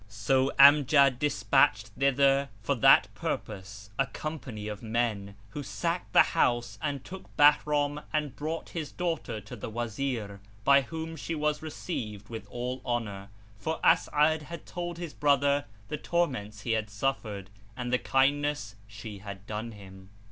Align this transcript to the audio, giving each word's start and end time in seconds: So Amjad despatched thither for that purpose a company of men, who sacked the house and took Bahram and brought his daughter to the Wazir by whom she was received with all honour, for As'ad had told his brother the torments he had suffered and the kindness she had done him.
So 0.09 0.51
Amjad 0.57 1.19
despatched 1.19 1.89
thither 1.89 2.49
for 2.63 2.73
that 2.73 3.07
purpose 3.13 3.91
a 3.99 4.07
company 4.07 4.67
of 4.67 4.81
men, 4.81 5.35
who 5.49 5.61
sacked 5.61 6.11
the 6.13 6.23
house 6.33 6.79
and 6.81 7.05
took 7.05 7.29
Bahram 7.37 8.01
and 8.11 8.35
brought 8.35 8.69
his 8.69 8.91
daughter 8.91 9.39
to 9.41 9.55
the 9.55 9.69
Wazir 9.69 10.41
by 10.63 10.81
whom 10.81 11.15
she 11.15 11.35
was 11.35 11.61
received 11.61 12.29
with 12.29 12.47
all 12.49 12.81
honour, 12.83 13.29
for 13.59 13.79
As'ad 13.83 14.41
had 14.41 14.65
told 14.65 14.97
his 14.97 15.13
brother 15.13 15.65
the 15.89 15.97
torments 15.97 16.61
he 16.61 16.71
had 16.71 16.89
suffered 16.89 17.51
and 17.77 17.93
the 17.93 17.99
kindness 17.99 18.73
she 18.87 19.19
had 19.19 19.45
done 19.45 19.73
him. 19.73 20.09